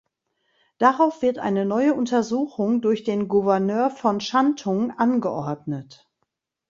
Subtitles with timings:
[0.79, 6.09] Darauf wird eine neue Untersuchung durch den Gouverneur von Schantung angeordnet.